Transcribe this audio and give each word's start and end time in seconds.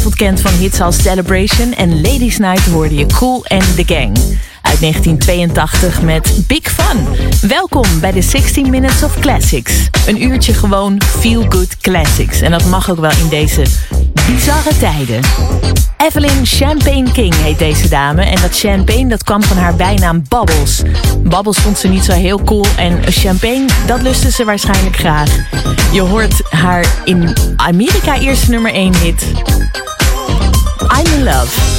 Kent 0.00 0.40
van 0.40 0.52
hits 0.52 0.80
als 0.80 1.02
Celebration 1.02 1.72
en 1.72 2.00
Ladies 2.00 2.38
Night 2.38 2.66
hoorde 2.66 2.94
je 2.94 3.06
Cool 3.06 3.46
and 3.46 3.76
the 3.76 3.94
Gang. 3.94 4.16
Uit 4.62 4.80
1982 4.80 6.02
met 6.02 6.44
Big 6.46 6.62
Fun. 6.62 7.06
Welkom 7.48 8.00
bij 8.00 8.12
de 8.12 8.22
16 8.22 8.70
Minutes 8.70 9.02
of 9.02 9.18
Classics. 9.18 9.88
Een 10.06 10.22
uurtje 10.22 10.54
gewoon 10.54 11.00
feel 11.18 11.44
good 11.48 11.76
classics. 11.76 12.40
En 12.40 12.50
dat 12.50 12.64
mag 12.64 12.90
ook 12.90 12.98
wel 12.98 13.10
in 13.10 13.28
deze 13.28 13.62
bizarre 14.26 14.76
tijden. 14.78 15.20
Evelyn 15.96 16.46
Champagne 16.46 17.12
King 17.12 17.34
heet 17.34 17.58
deze 17.58 17.88
dame. 17.88 18.22
En 18.22 18.40
dat 18.40 18.58
champagne 18.58 19.08
dat 19.08 19.22
kwam 19.22 19.42
van 19.42 19.56
haar 19.56 19.74
bijnaam 19.74 20.24
Bubbles. 20.28 20.82
Bubbles 21.18 21.58
vond 21.58 21.78
ze 21.78 21.88
niet 21.88 22.04
zo 22.04 22.12
heel 22.12 22.42
cool. 22.44 22.66
En 22.76 23.12
champagne, 23.12 23.66
dat 23.86 24.02
lustte 24.02 24.30
ze 24.30 24.44
waarschijnlijk 24.44 24.96
graag. 24.96 25.30
Je 25.92 26.00
hoort 26.00 26.42
haar 26.50 26.86
in 27.04 27.36
Amerika 27.56 28.18
eerste 28.18 28.50
nummer 28.50 28.72
1 28.72 28.96
hit. 28.96 29.22
I'm 30.98 31.12
in 31.12 31.24
love. 31.24 31.71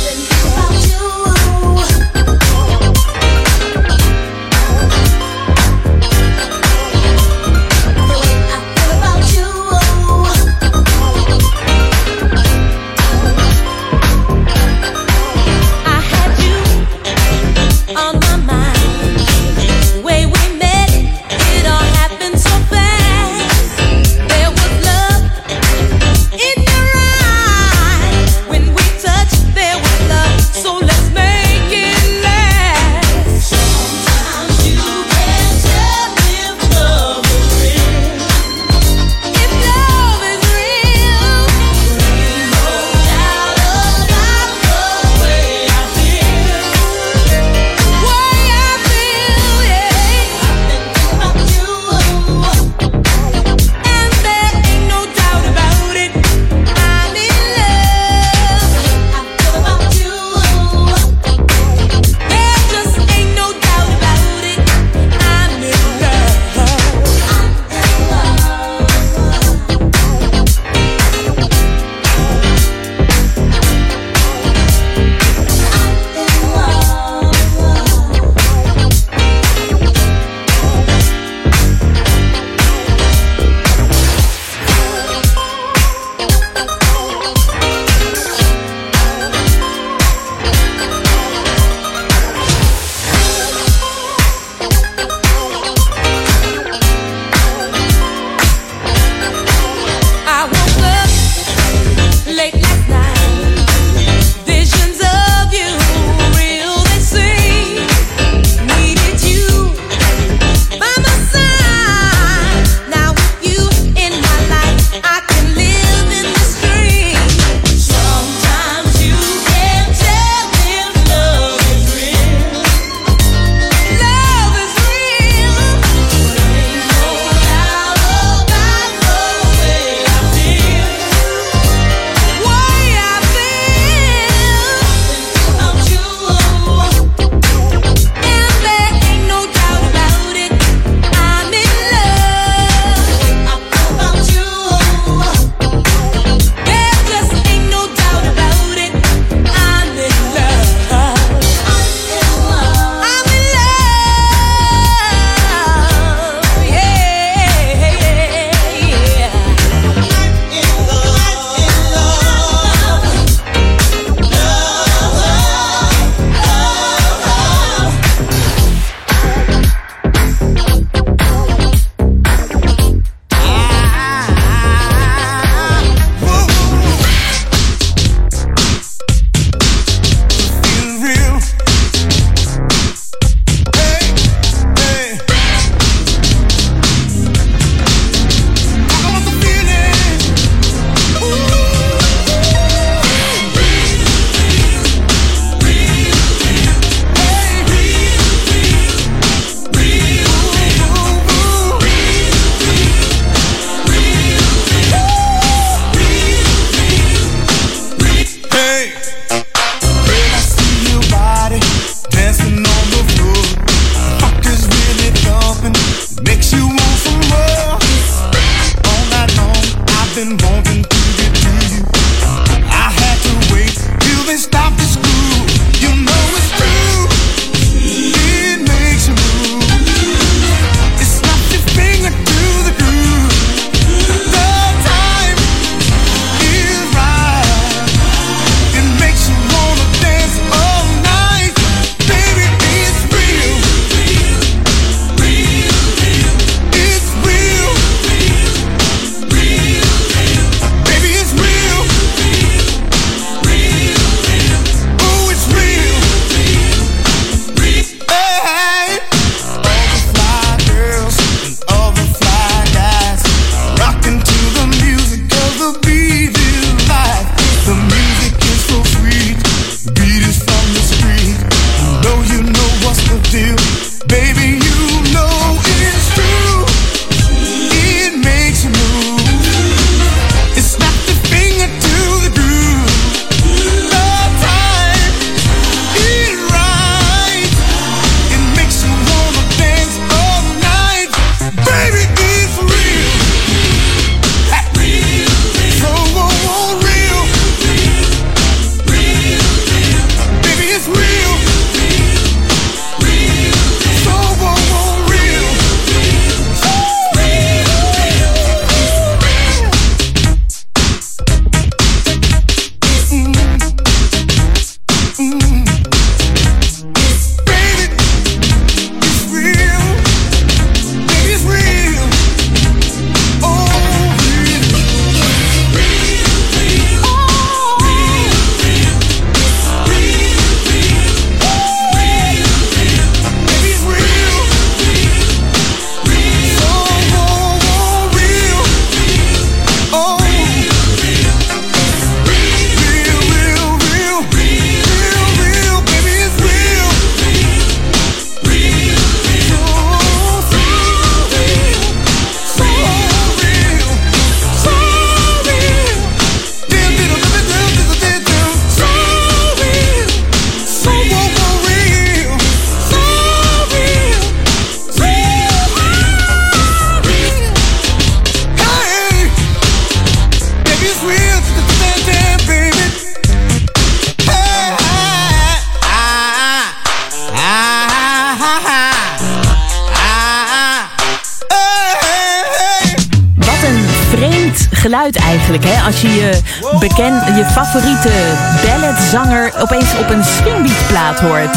opeens 389.64 389.98
op 389.98 390.10
een 390.10 390.24
swingbeatplaat 390.24 391.20
hoort. 391.20 391.56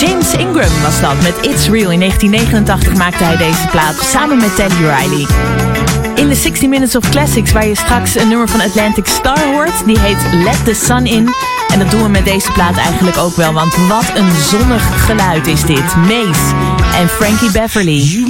James 0.00 0.32
Ingram 0.32 0.82
was 0.82 1.00
dat 1.00 1.22
met 1.22 1.34
It's 1.40 1.68
Real. 1.68 1.90
In 1.90 2.00
1989 2.00 2.94
maakte 2.94 3.24
hij 3.24 3.36
deze 3.36 3.66
plaat 3.70 3.94
samen 4.00 4.36
met 4.36 4.56
Teddy 4.56 4.76
Riley. 4.76 5.26
In 6.14 6.28
de 6.28 6.34
60 6.34 6.68
Minutes 6.68 6.96
of 6.96 7.10
Classics, 7.10 7.52
waar 7.52 7.66
je 7.66 7.74
straks 7.74 8.14
een 8.14 8.28
nummer 8.28 8.48
van 8.48 8.60
Atlantic 8.60 9.06
Star 9.06 9.52
hoort, 9.52 9.86
die 9.86 9.98
heet 9.98 10.44
Let 10.44 10.64
the 10.64 10.74
Sun 10.74 11.06
In. 11.06 11.28
En 11.72 11.78
dat 11.78 11.90
doen 11.90 12.02
we 12.02 12.08
met 12.08 12.24
deze 12.24 12.52
plaat 12.52 12.76
eigenlijk 12.76 13.16
ook 13.16 13.36
wel, 13.36 13.52
want 13.52 13.76
wat 13.88 14.10
een 14.14 14.30
zonnig 14.50 15.06
geluid 15.06 15.46
is 15.46 15.62
dit. 15.62 15.96
Mace 15.96 16.54
en 16.98 17.08
Frankie 17.08 17.50
Beverly. 17.50 18.24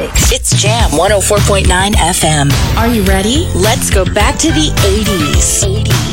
It's 0.00 0.54
Jam 0.54 0.90
104.9 0.90 1.66
FM. 1.66 2.76
Are 2.76 2.86
you 2.86 3.02
ready? 3.02 3.48
Let's 3.52 3.90
go 3.90 4.04
back 4.04 4.38
to 4.38 4.48
the 4.48 4.70
80s. 4.76 5.64
80s. 5.64 6.07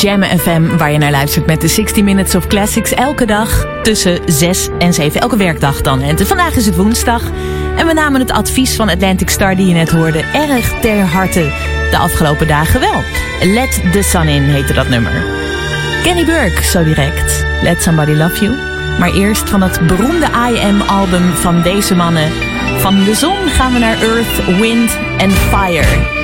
Jam 0.00 0.22
FM, 0.22 0.76
waar 0.76 0.92
je 0.92 0.98
naar 0.98 1.10
luistert 1.10 1.46
met 1.46 1.60
de 1.60 1.68
60 1.68 2.02
Minutes 2.02 2.34
of 2.34 2.46
Classics. 2.46 2.92
Elke 2.92 3.26
dag 3.26 3.66
tussen 3.82 4.20
6 4.26 4.68
en 4.78 4.94
7. 4.94 5.20
Elke 5.20 5.36
werkdag 5.36 5.80
dan. 5.80 6.00
En 6.00 6.26
vandaag 6.26 6.56
is 6.56 6.66
het 6.66 6.76
woensdag. 6.76 7.22
En 7.76 7.86
we 7.86 7.92
namen 7.92 8.20
het 8.20 8.30
advies 8.30 8.76
van 8.76 8.88
Atlantic 8.88 9.30
Star, 9.30 9.56
die 9.56 9.66
je 9.66 9.74
net 9.74 9.90
hoorde, 9.90 10.24
erg 10.32 10.80
ter 10.80 11.00
harte 11.00 11.52
de 11.90 11.96
afgelopen 11.96 12.46
dagen 12.46 12.80
wel. 12.80 13.02
Let 13.42 13.80
the 13.92 14.02
Sun 14.02 14.28
In 14.28 14.42
heette 14.42 14.72
dat 14.72 14.88
nummer. 14.88 15.24
Kenny 16.02 16.24
Burke, 16.24 16.62
zo 16.62 16.84
direct. 16.84 17.44
Let 17.62 17.82
Somebody 17.82 18.12
Love 18.12 18.44
You. 18.44 18.56
Maar 18.98 19.12
eerst 19.12 19.48
van 19.48 19.62
het 19.62 19.86
beroemde 19.86 20.26
IM-album 20.54 21.32
van 21.34 21.62
deze 21.62 21.94
mannen. 21.94 22.32
Van 22.78 23.04
de 23.04 23.14
zon 23.14 23.48
gaan 23.48 23.72
we 23.72 23.78
naar 23.78 24.02
Earth, 24.02 24.58
Wind 24.60 24.98
and 25.18 25.32
Fire. 25.32 26.17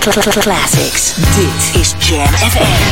Classics. 0.00 1.14
This 1.36 1.76
is 1.76 1.92
Jam 1.98 2.26
FM. 2.26 2.89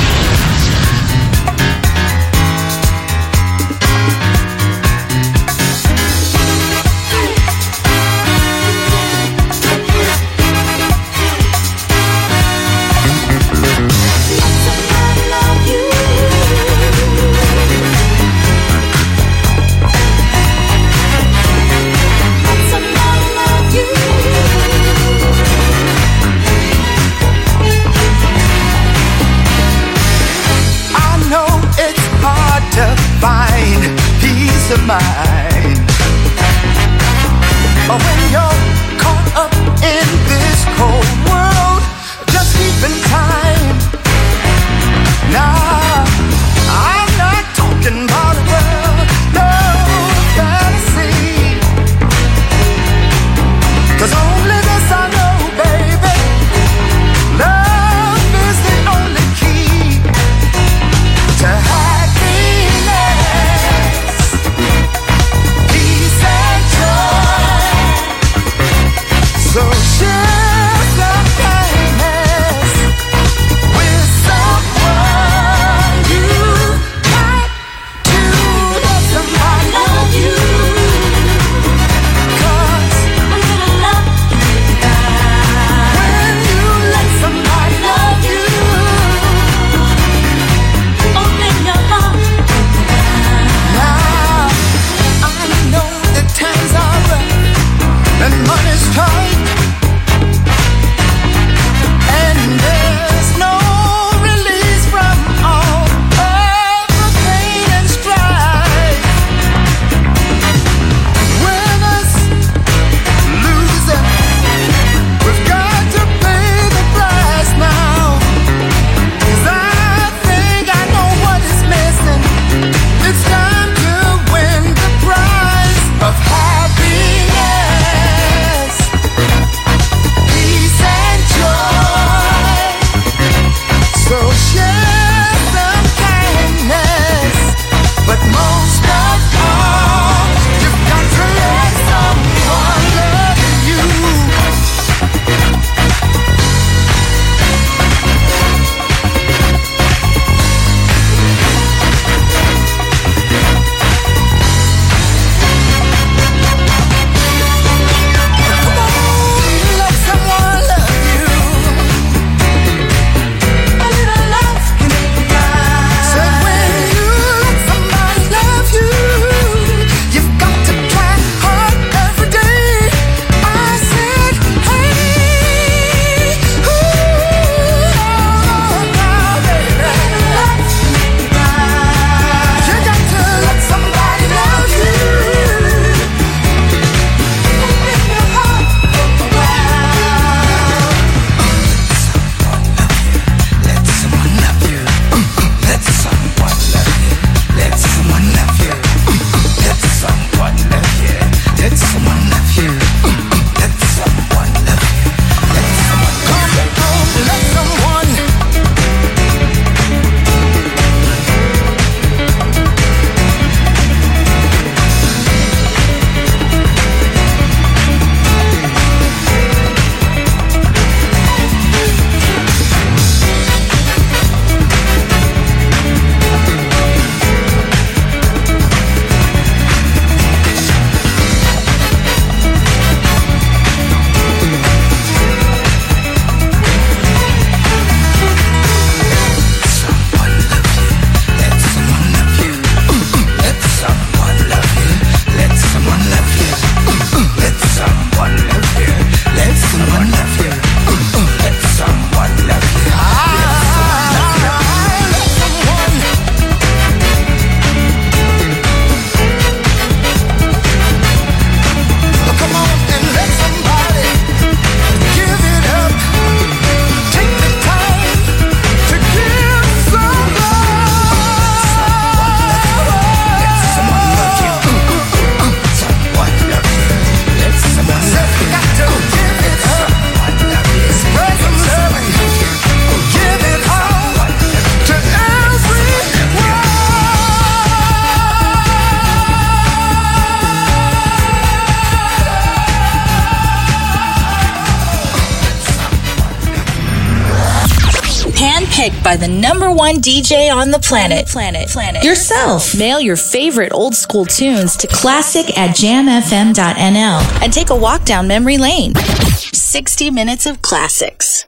By 299.08 299.16
the 299.16 299.26
number 299.26 299.72
one 299.72 299.94
DJ 299.94 300.54
on 300.54 300.70
the 300.70 300.78
planet. 300.78 301.26
Planet. 301.28 301.66
Planet. 301.70 302.04
Yourself. 302.04 302.76
Mail 302.78 303.00
your 303.00 303.16
favorite 303.16 303.72
old 303.72 303.94
school 303.94 304.26
tunes 304.26 304.76
to 304.76 304.86
classic 304.86 305.56
at 305.56 305.74
jamfm.nl 305.74 307.42
and 307.42 307.50
take 307.50 307.70
a 307.70 307.76
walk 307.76 308.04
down 308.04 308.28
memory 308.28 308.58
lane. 308.58 308.94
60 308.94 310.10
minutes 310.10 310.44
of 310.44 310.60
classics. 310.60 311.47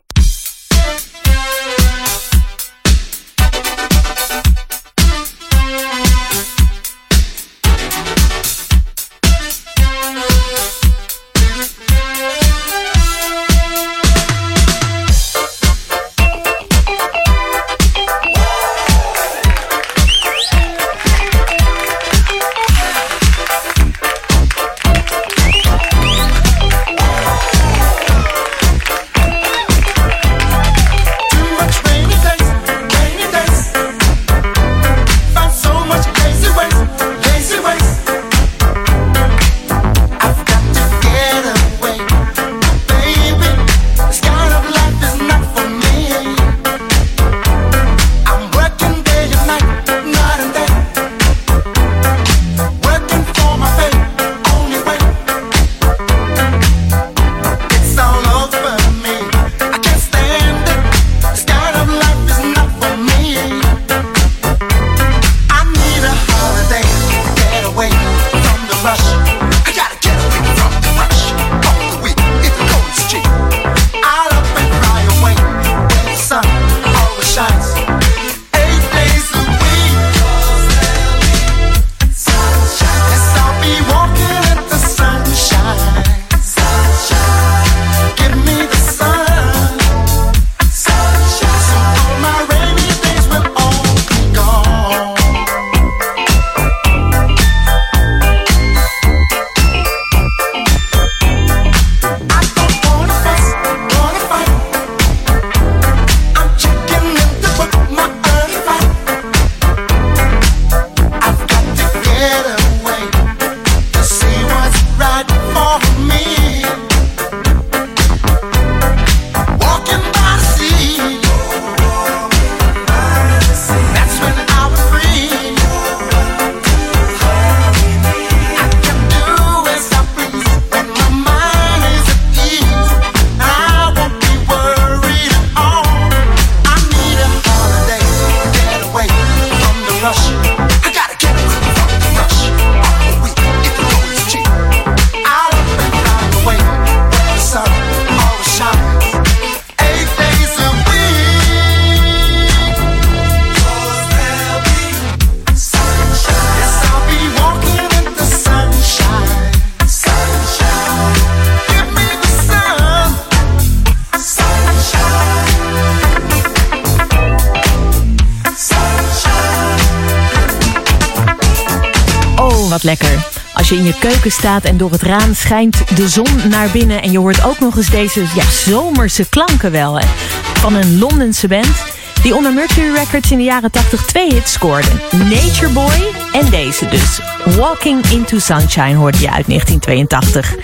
Je 173.70 173.76
in 173.76 173.85
je 173.85 173.98
keuken 173.98 174.33
staat 174.33 174.64
en 174.64 174.76
door 174.76 174.90
het 174.90 175.02
raam 175.02 175.35
schijnt 175.35 175.96
de 175.96 176.09
zon 176.09 176.48
naar 176.48 176.68
binnen... 176.72 177.02
en 177.02 177.11
je 177.11 177.18
hoort 177.18 177.44
ook 177.44 177.59
nog 177.59 177.76
eens 177.76 177.90
deze 177.90 178.20
ja, 178.35 178.44
zomerse 178.50 179.28
klanken 179.28 179.70
wel, 179.70 180.00
hè? 180.00 180.06
Van 180.54 180.74
een 180.74 180.98
Londense 180.98 181.48
band 181.48 181.85
die 182.22 182.35
onder 182.35 182.52
Mercury 182.52 182.94
Records 182.94 183.30
in 183.30 183.38
de 183.38 183.44
jaren 183.44 183.70
80 183.70 184.04
twee 184.04 184.33
hits 184.33 184.52
scoorde. 184.52 184.88
Nature 185.11 185.68
Boy 185.68 186.12
en 186.33 186.50
deze 186.50 186.88
dus. 186.88 187.20
Walking 187.56 188.06
into 188.06 188.38
Sunshine 188.38 188.94
hoorde 188.94 189.18
je 189.18 189.30
uit 189.30 189.46
1982. 189.46 190.54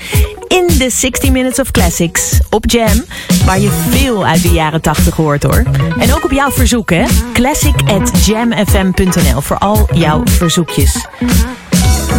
In 0.48 0.66
de 0.78 0.90
60 0.90 1.30
Minutes 1.30 1.58
of 1.58 1.70
Classics 1.70 2.38
op 2.50 2.70
Jam, 2.70 3.04
waar 3.44 3.60
je 3.60 3.70
veel 3.90 4.26
uit 4.26 4.42
de 4.42 4.50
jaren 4.50 4.80
80 4.80 5.16
hoort 5.16 5.42
hoor. 5.42 5.62
En 5.98 6.14
ook 6.14 6.24
op 6.24 6.32
jouw 6.32 6.50
verzoek 6.50 6.90
hè. 6.90 7.04
Classic 7.32 7.74
at 7.86 8.26
jamfm.nl 8.26 9.40
voor 9.40 9.58
al 9.58 9.88
jouw 9.92 10.22
verzoekjes. 10.24 11.06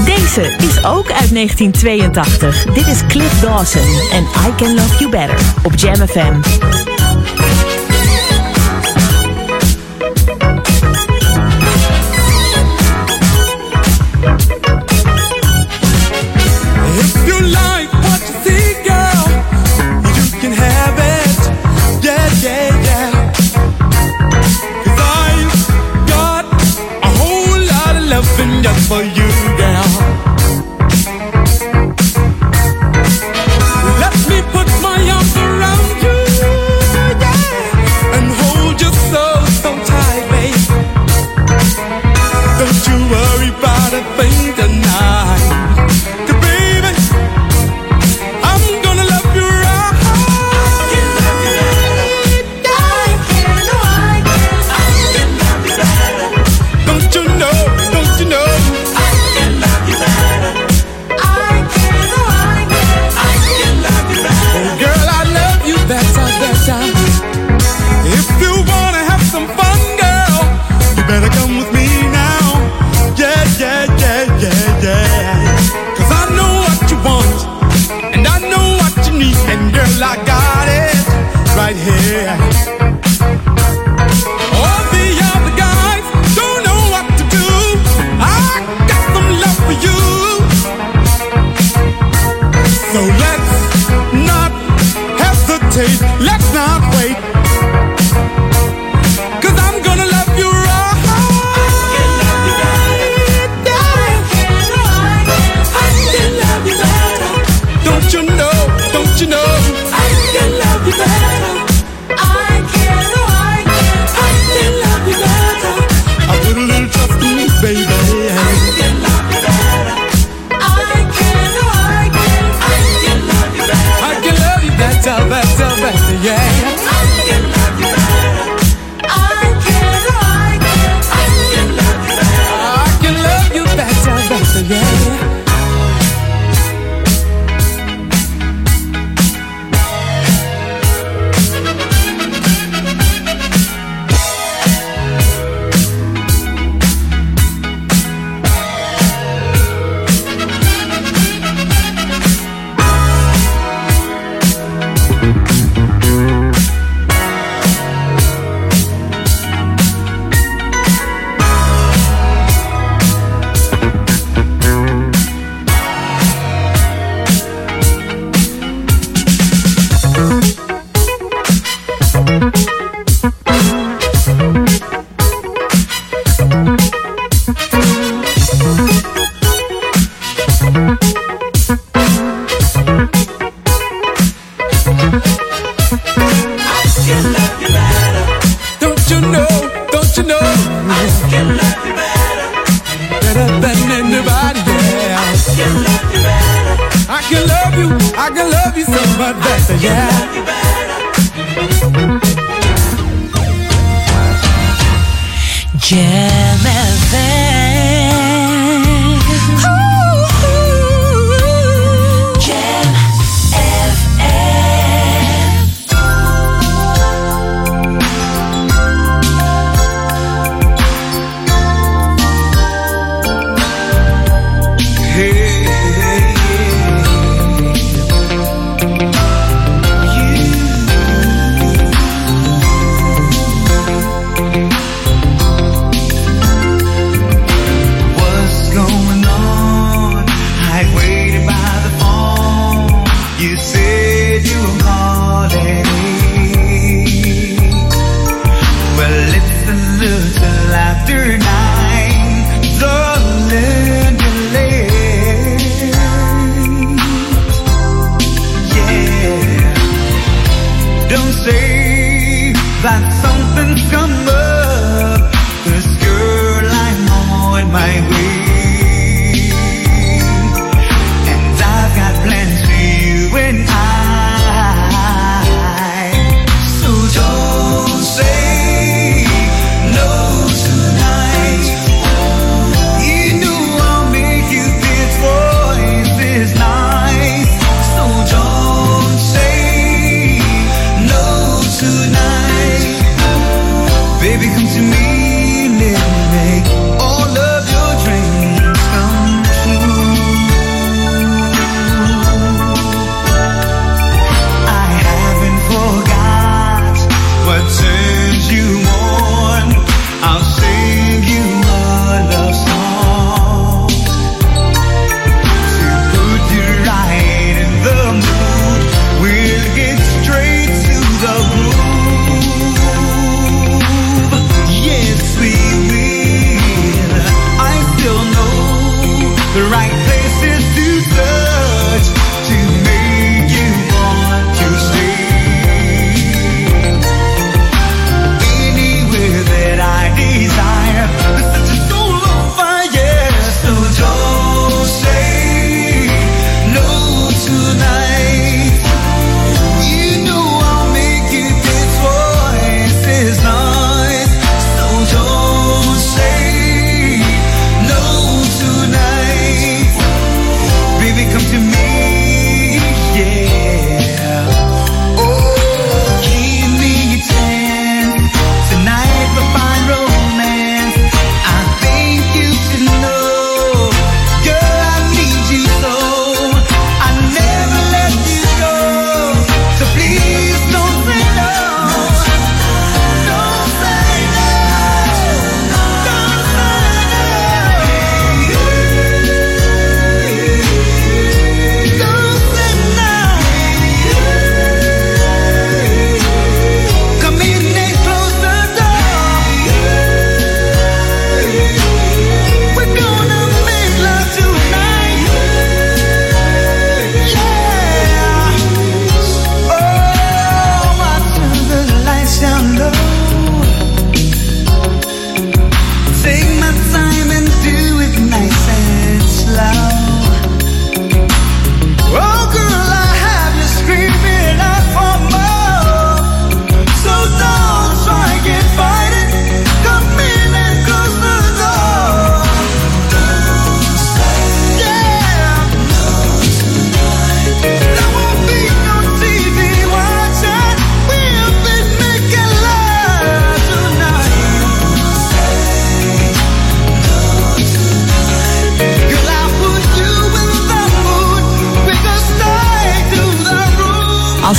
Deze 0.06 0.41
is 0.58 0.84
ook 0.84 1.12
uit 1.12 1.34
1982. 1.34 2.65
Dit 2.73 2.88
is 2.88 3.06
Cliff 3.08 3.39
Dawson 3.39 4.00
en 4.12 4.23
I 4.23 4.56
Can 4.56 4.73
Love 4.73 4.97
You 4.97 5.10
Better 5.12 5.39
op 5.63 5.76
Jam 5.76 6.08
FM. 6.08 6.39
If 28.89 29.15
you 29.15 29.16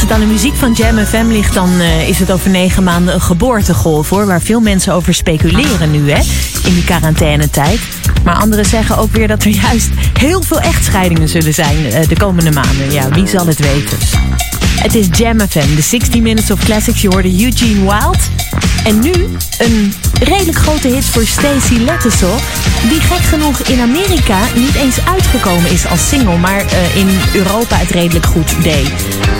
het 0.08 0.16
aan 0.16 0.26
de 0.26 0.32
muziek 0.32 0.54
van 0.54 0.72
Jam 0.72 0.98
FM 0.98 1.26
ligt, 1.26 1.54
dan 1.54 1.80
eh, 1.80 2.08
is 2.08 2.18
het 2.18 2.32
over 2.32 2.50
negen 2.50 2.82
maanden 2.82 3.14
een 3.14 3.20
geboortegolf 3.20 4.08
hoor. 4.08 4.26
Waar 4.26 4.40
veel 4.40 4.60
mensen 4.60 4.94
over 4.94 5.14
speculeren 5.14 5.90
nu, 5.90 6.10
hè? 6.10 6.22
In 6.64 6.74
die 6.74 6.84
quarantainetijd. 6.84 7.80
Maar 8.24 8.34
anderen 8.34 8.64
zeggen 8.64 8.96
ook 8.96 9.12
weer 9.12 9.28
dat 9.28 9.44
er 9.44 9.50
juist 9.50 9.88
heel 10.18 10.42
veel 10.42 10.60
echtscheidingen 10.60 11.28
zullen 11.28 11.54
zijn 11.54 11.86
eh, 11.86 12.08
de 12.08 12.16
komende 12.16 12.50
maanden. 12.50 12.92
Ja, 12.92 13.08
wie 13.08 13.26
zal 13.26 13.46
het 13.46 13.58
weten? 13.58 13.98
Het 14.80 14.94
is 14.94 15.06
Jam 15.12 15.40
FM, 15.40 15.74
de 15.74 15.82
60 15.82 16.20
Minutes 16.20 16.50
of 16.50 16.64
Classics. 16.64 17.02
Je 17.02 17.08
hoorde 17.08 17.44
Eugene 17.44 17.80
Wild. 17.80 18.18
En 18.84 19.00
nu 19.00 19.12
een 19.58 19.94
redelijk 20.20 20.58
grote 20.58 20.88
hit 20.88 21.04
voor 21.04 21.26
Stacy 21.26 21.78
Lettesel. 21.78 22.34
Die 22.88 23.00
gek 23.00 23.24
genoeg 23.24 23.60
in 23.60 23.80
Amerika 23.80 24.38
niet 24.54 24.74
eens 24.74 25.04
uitgekomen 25.04 25.70
is 25.70 25.86
als 25.86 26.08
single, 26.08 26.36
maar 26.36 26.60
eh, 26.60 26.96
in 26.96 27.08
Europa 27.34 27.76
het 27.76 27.90
redelijk 27.90 28.26
goed 28.26 28.62
deed. 28.62 28.92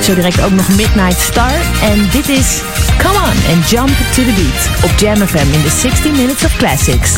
Zo 0.02 0.14
direct 0.14 0.42
ook 0.42 0.52
nog 0.52 0.68
Midnight 0.68 1.20
Star. 1.20 1.52
En 1.82 2.08
dit 2.12 2.28
is 2.28 2.60
Come 2.98 3.18
On 3.18 3.54
and 3.54 3.70
Jump 3.70 3.96
to 4.14 4.22
the 4.24 4.32
Beat 4.34 4.90
op 4.90 4.98
Jam 4.98 5.26
FM 5.26 5.52
in 5.52 5.62
de 5.62 5.70
60 5.80 6.12
Minutes 6.12 6.44
of 6.44 6.56
Classics. 6.56 7.12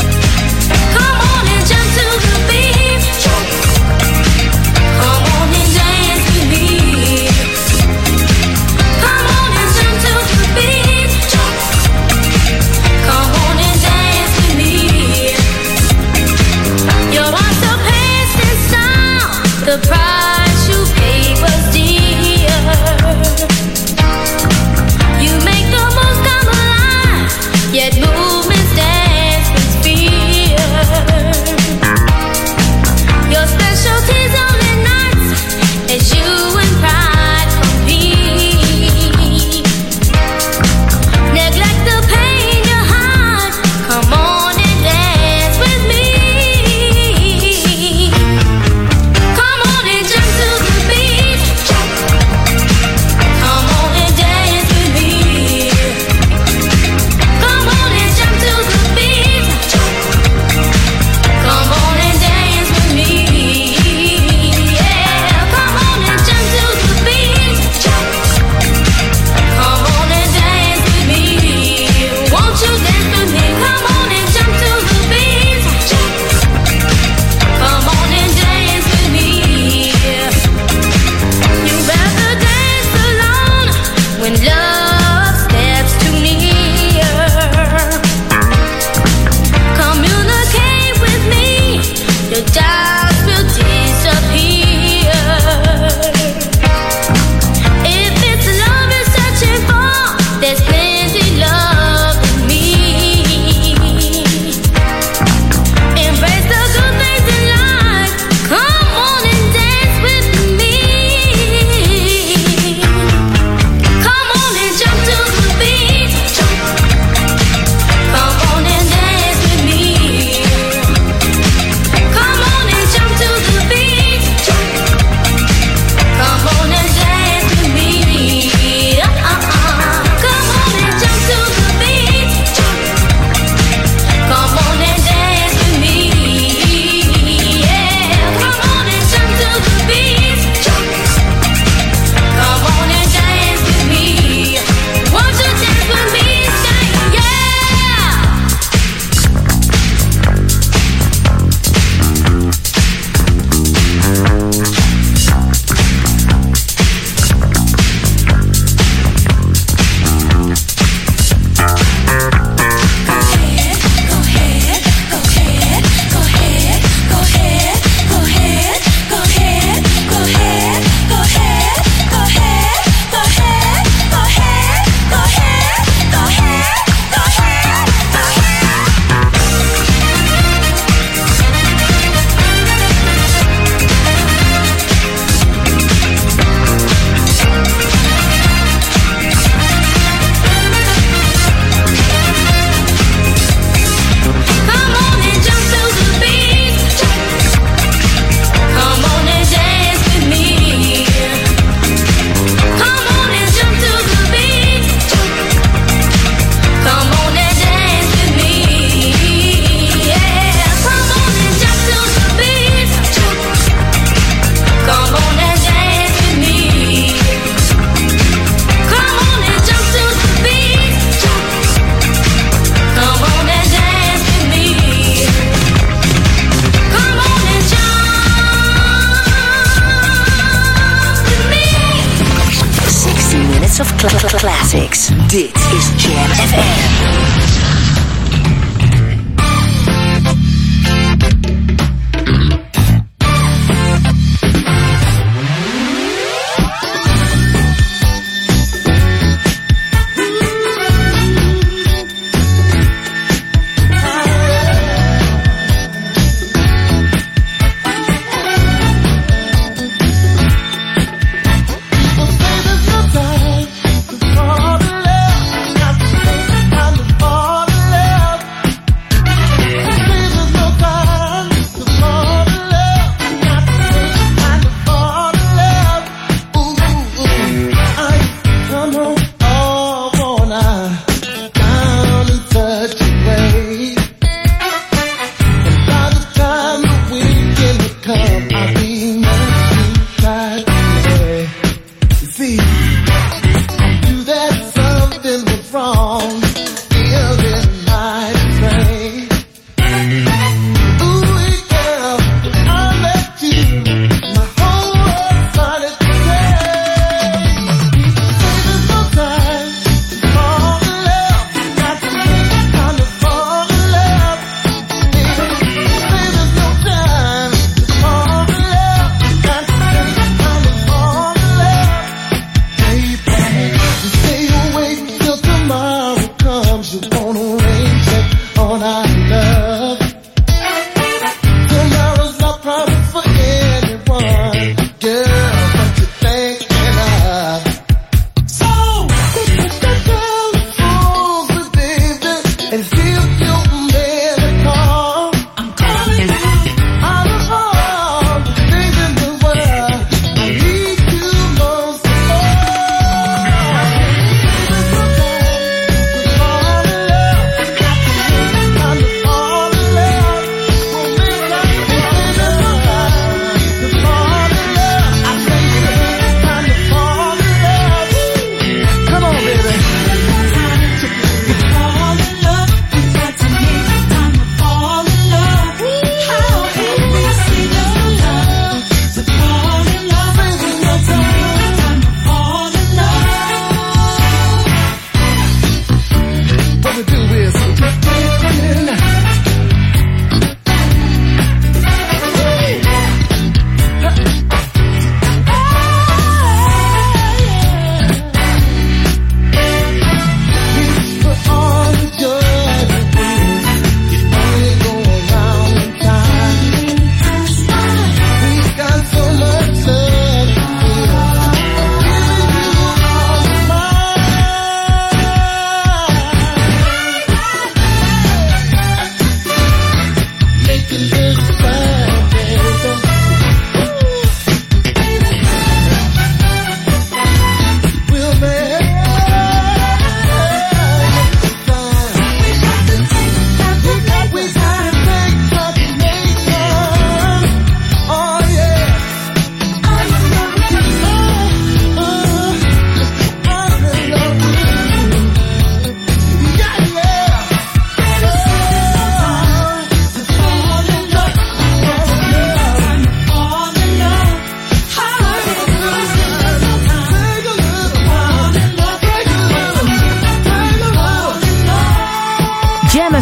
Dit 235.27 235.55
is 235.55 236.05
Jam 236.05 236.31
FM. 236.31 237.30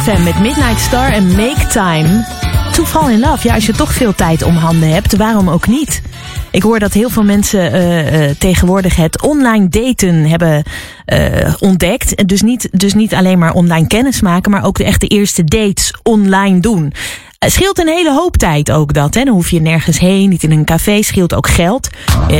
Met 0.08 0.40
Midnight 0.40 0.80
Star 0.80 1.12
en 1.12 1.26
Make 1.26 1.66
Time. 1.66 2.24
Toeval 2.72 3.10
in 3.10 3.20
love. 3.20 3.48
Ja, 3.48 3.54
als 3.54 3.66
je 3.66 3.72
toch 3.72 3.92
veel 3.92 4.14
tijd 4.14 4.42
om 4.42 4.56
handen 4.56 4.92
hebt, 4.92 5.16
waarom 5.16 5.50
ook 5.50 5.66
niet? 5.66 6.02
Ik 6.50 6.62
hoor 6.62 6.78
dat 6.78 6.92
heel 6.92 7.10
veel 7.10 7.24
mensen 7.24 7.72
eh, 7.72 8.28
eh, 8.28 8.36
tegenwoordig 8.38 8.96
het 8.96 9.22
online 9.22 9.68
daten 9.68 10.24
hebben 10.24 10.62
eh, 11.04 11.54
ontdekt. 11.58 12.28
Dus 12.28 12.42
niet, 12.42 12.68
dus 12.72 12.94
niet 12.94 13.14
alleen 13.14 13.38
maar 13.38 13.52
online 13.52 13.86
kennis 13.86 14.20
maken, 14.20 14.50
maar 14.50 14.64
ook 14.64 14.76
de 14.76 14.84
echte 14.84 15.06
eerste 15.06 15.44
dates 15.44 15.94
online 16.02 16.60
doen. 16.60 16.92
Het 17.38 17.52
scheelt 17.52 17.78
een 17.78 17.88
hele 17.88 18.12
hoop 18.12 18.36
tijd 18.36 18.70
ook 18.70 18.92
dat. 18.92 19.14
Hè? 19.14 19.24
Dan 19.24 19.34
hoef 19.34 19.50
je 19.50 19.60
nergens 19.60 19.98
heen, 19.98 20.28
niet 20.28 20.42
in 20.42 20.50
een 20.50 20.64
café. 20.64 21.02
Scheelt 21.02 21.34
ook 21.34 21.48
geld. 21.48 21.88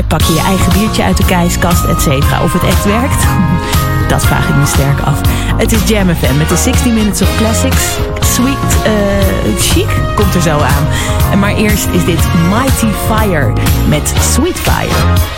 Pak 0.08 0.20
je 0.20 0.32
je 0.32 0.40
eigen 0.40 0.72
biertje 0.72 1.02
uit 1.02 1.16
de 1.16 1.24
keiskast, 1.24 1.84
et 1.84 2.00
cetera. 2.00 2.42
Of 2.42 2.52
het 2.52 2.64
echt 2.64 2.84
werkt. 2.84 3.26
Dat 4.08 4.26
vraag 4.26 4.48
ik 4.48 4.56
me 4.56 4.66
sterk 4.66 5.00
af. 5.00 5.20
Het 5.56 5.72
is 5.72 5.88
Jam 5.88 6.14
FM 6.14 6.36
met 6.36 6.48
de 6.48 6.56
60 6.56 6.86
Minutes 6.86 7.22
of 7.22 7.36
Classics. 7.36 7.96
Sweet 8.20 8.76
uh, 8.86 9.60
Chic 9.60 9.88
komt 10.14 10.34
er 10.34 10.42
zo 10.42 10.58
aan. 10.58 10.86
En 11.32 11.38
maar 11.38 11.54
eerst 11.54 11.86
is 11.92 12.04
dit 12.04 12.20
Mighty 12.50 12.88
Fire 13.06 13.52
met 13.88 14.14
Sweet 14.20 14.56
Fire. 14.60 15.36